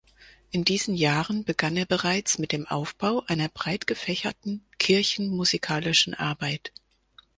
In 0.49 0.65
diesen 0.65 0.95
Jahren 0.95 1.43
begann 1.43 1.77
er 1.77 1.85
bereits 1.85 2.39
mit 2.39 2.53
dem 2.53 2.65
Aufbau 2.67 3.23
einer 3.27 3.49
breitgefächerten 3.49 4.65
kirchenmusikalischen 4.79 6.15
Arbeit. 6.15 6.73